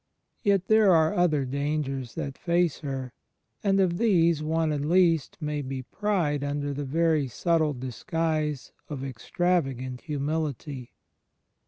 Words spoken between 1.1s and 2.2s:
other dangers